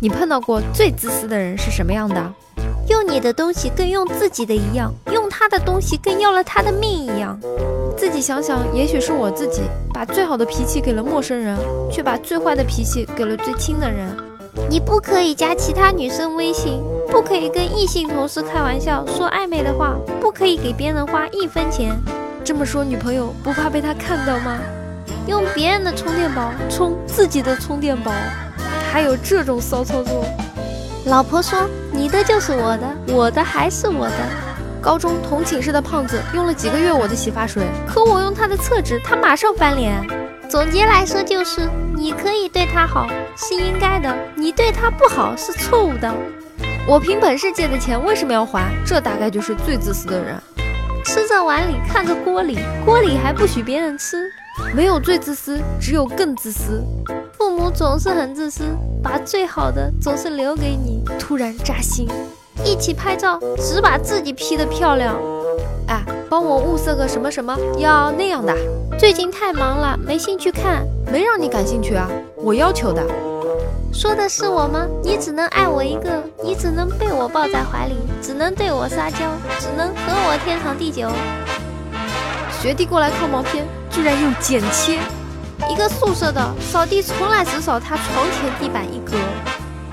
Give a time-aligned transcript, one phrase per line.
[0.00, 2.32] 你碰到过最自私的人是什么样的？
[2.88, 7.38] 用你的东西跟用自己的一样，用他的东西跟要了他的命一样。
[7.96, 9.62] 自己想想，也许是我自己
[9.92, 11.56] 把最好的脾气给了陌生人，
[11.90, 14.14] 却把最坏的脾气给了最亲的人。
[14.68, 21.96] 你不可以加其他女生微信，不可以跟异性同事开玩笑说暧昧的话，不可以给别人花一分钱。
[22.44, 24.58] 这么说，女朋友不怕被他看到吗？
[25.26, 28.12] 用别人的充电宝充自己的充电宝，
[28.94, 30.24] 还有这种骚操作？
[31.06, 34.16] 老婆说：“你的就是我的，我的还是我的。”
[34.80, 40.00] 高中同寝室的胖子用了几个月我的洗发水，可我用他的厕纸，他马上翻脸。
[40.48, 46.14] 总结来说就是：你可以对他好是应该的，你对他不好是错误的。
[46.86, 48.70] 我凭本事借的钱为什么要还？
[48.86, 50.36] 这大概就是最自私的人。
[51.04, 54.30] 吃着碗里看着锅里，锅里还不许别人吃。
[54.72, 56.80] 没有最自私，只有更自私。
[57.54, 58.64] 父母总是很自私，
[59.00, 61.04] 把最好的总是留给你。
[61.20, 62.08] 突然扎心。
[62.64, 65.14] 一起拍照，只把自己 P 的漂亮。
[65.86, 68.52] 哎，帮我物色个什么什么，要那样的。
[68.98, 70.84] 最近太忙了，没兴趣看。
[71.12, 73.00] 没让你感兴趣啊，我要求的。
[73.92, 74.84] 说的是我吗？
[75.00, 79.18] 你只能爱我一个，你只能被我抱在怀里，只能对我撒娇，
[79.60, 81.08] 只能和我天长地久。
[82.60, 84.98] 学弟过来靠毛片，居然用剪切。
[85.70, 89.16] 一个宿舍的扫地从来只扫他床前地板一格，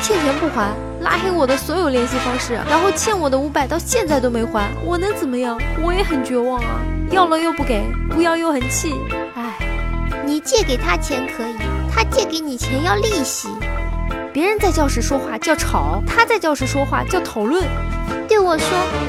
[0.00, 5.58] 欠钱不还，拉黑我的所有联系方式，然后欠我的五百到现在都没还，我能怎么样？
[5.82, 6.80] 我也很绝望啊！
[7.10, 8.94] 要了又不给，不要又很气。
[9.34, 9.58] 唉，
[10.24, 11.56] 你借给他钱可以，
[11.92, 13.48] 他借给你钱要利息。
[14.32, 17.64] 别人在教室说话叫吵，他在教室说话叫讨论。
[18.28, 18.68] 对我说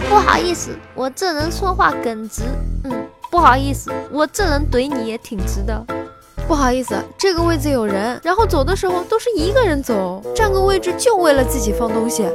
[0.10, 2.44] 不好意思，我这人说话耿直。
[2.84, 3.08] 嗯。
[3.30, 5.86] 不好意思，我这人怼你也挺直的。
[6.48, 12.26] 不好意思，这个位子有人，然后走的时候都是一个人走，占个位置就为了自己放东西。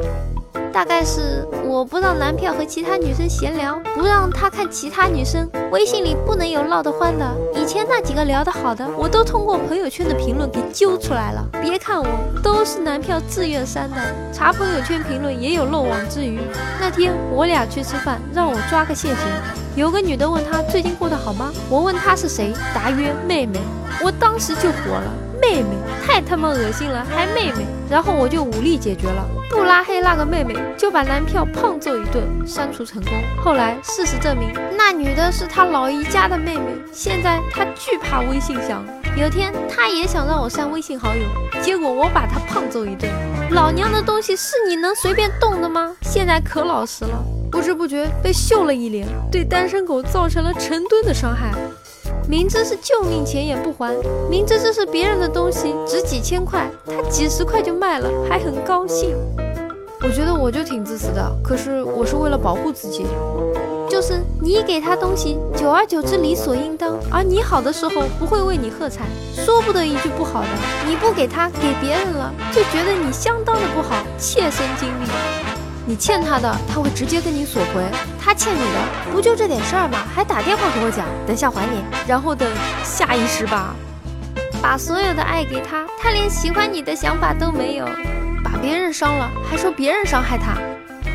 [0.70, 5.48] 大概是我不让男票和其他女生闲聊，不让他看其他女生。
[5.70, 7.26] 微信里不能有闹得欢的。
[7.54, 11.42] 以前那几个聊得好的，我都通过朋友圈的评论给揪出来了。
[11.62, 12.06] 别看我，
[12.42, 13.96] 都是男票自愿删的。
[14.30, 16.38] 查朋友圈评论也有漏网之鱼。
[16.78, 19.26] 那天我俩去吃饭，让我抓个现行。
[19.74, 21.50] 有个女的问他最近过得好吗？
[21.70, 23.58] 我问他是谁，答曰妹妹。
[24.02, 25.68] 我当时就火了，妹妹
[26.04, 27.64] 太他妈恶心了，还妹妹。
[27.88, 29.26] 然后我就武力解决了。
[29.50, 33.12] 不拉黑那个妹妹，就把男票胖揍一顿，删除成功。
[33.44, 36.64] 后来事实证明，那女的是他老姨家的妹妹。
[36.90, 38.82] 现在他惧怕微信响，
[39.14, 41.22] 有天他也想让我删微信好友，
[41.60, 43.10] 结果我把他胖揍一顿。
[43.50, 45.94] 老娘的东西是你能随便动的吗？
[46.00, 51.52] 现在可老实了，不知不觉被秀了一脸，对单身狗造成了成吨的伤害。
[52.28, 53.94] 明知是救命钱也不还，
[54.30, 59.14] 明知这是别人的东西，值几千块，他几十块就卖了，还很高兴。
[60.02, 63.04] 我觉得我就挺自私的，可是我是为了保护自己。
[63.88, 69.04] 就是你给他东西，久而久之理所应当，而你好的时候不会为你喝彩，
[69.34, 70.48] 说不得一句不好的。
[70.88, 75.51] 你不给他，给别人了，就觉得你相当的不好，切身经历。
[75.84, 77.82] 你欠他的，他会直接跟你索回；
[78.20, 79.98] 他欠你的，不就这点事儿吗？
[80.14, 82.48] 还打电话给我讲，等下还你，然后等
[82.84, 83.74] 下一世吧。
[84.62, 87.86] 把所有的爱给他，他连喜欢你的想法都没有。
[88.44, 90.56] 把别人伤了，还说别人伤害他。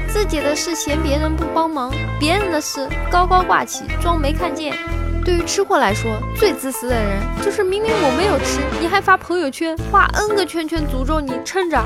[0.09, 1.89] 自己的事嫌别人不帮忙，
[2.19, 4.75] 别人的事高高挂起，装没看见。
[5.23, 11.81] 对于吃货来说，最自私的人就是明明我没有吃，你还发朋友圈画 N 个圈圈诅咒你撑着。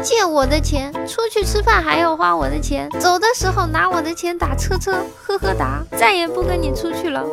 [0.00, 4.92] 借我的钱出去吃饭还要花我的钱，走的时候拿我的钱打车车，
[5.26, 7.24] 呵呵哒，再也不跟你出去了。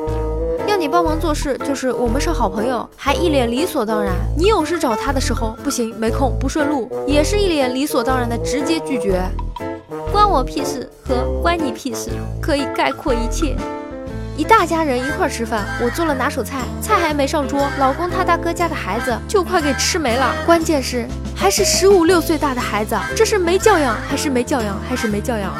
[0.67, 4.13] 要你帮忙做事，就是我们是好朋友，还一脸理所当然。
[4.37, 9.21] 你有事找他的时候，不行，没空，不顺路，也是一脸理所当然的直接拒绝。
[10.11, 13.55] 关我屁事和关你屁事，可以概括一切。
[14.39, 20.33] 一大家人一块吃饭，我做了拿手菜，菜还没上桌，老公他大哥家的孩子就快给吃没了。
[20.45, 21.05] 关键是
[21.35, 25.59] 还是十五六岁大的孩子，这是没教养还是没教养还是没教养啊？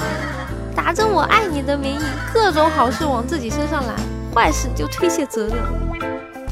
[0.73, 2.03] 打着我爱你的名义，
[2.33, 3.95] 各种好事往自己身上揽，
[4.33, 5.57] 坏事就推卸责任。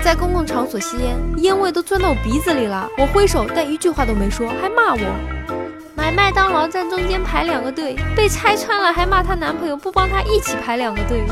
[0.04, 5.56] 在公共场所吸烟，烟味都钻到我鼻子里了，我挥手，但一句话都没说，还骂我。
[5.96, 11.24] 买麦当劳站中间排两个队，被拆穿了还骂她男朋友不帮她一起排两个队。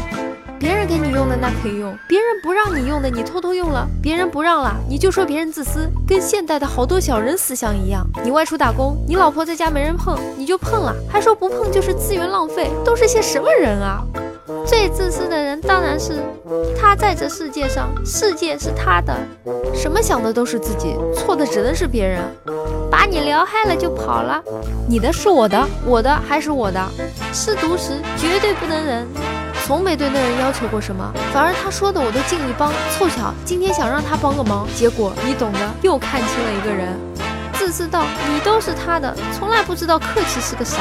[0.60, 8.06] 别人给你用的那可以用，别人不让你用的你偷偷用了，别人不让了你就说别人自私，跟现代的好多小人思想一样。
[8.24, 14.04] 你外出打工，你老婆在家没人碰，你就碰了，还说不碰就是资源浪费，都是些什么人啊？
[14.66, 16.24] 最自私的人当然是
[16.80, 19.16] 他在这世界上，世界是他的，
[19.74, 22.22] 什么想的都是自己，错的只能是别人。
[22.90, 24.42] 把你聊嗨了就跑了。
[24.88, 26.84] 你的是我的，我的还是我的。
[27.34, 29.06] 吃独食绝对不能忍，
[29.66, 32.72] 从没对那人要求过什么，反而他说的我都尽力帮。
[32.92, 36.96] 凑巧今天想让他帮个忙，结果你懂的，又看清了一个人。
[37.54, 40.78] 自私到你都是他的，从来不知道客气是个啥。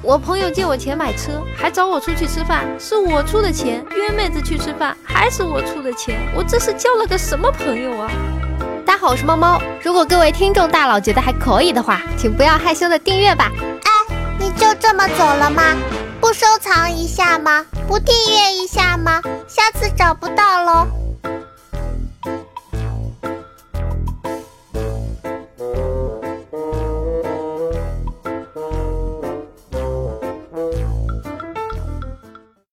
[0.00, 6.18] 我朋友借我钱买车，还找我出去吃饭，是我出的钱；约妹子去吃饭，还是我出的钱。
[6.34, 8.10] 我这是交了个什么朋友啊？
[8.86, 9.60] 大家好，我是猫猫。
[9.82, 13.52] 如果各位听众大佬觉得还可以的话，请不要害羞的订阅吧。
[13.84, 15.62] 哎，你就这么走了吗？
[16.22, 17.66] 不收藏一下吗？
[17.88, 19.22] 不订阅一下吗？
[19.48, 20.97] 下次找不到喽。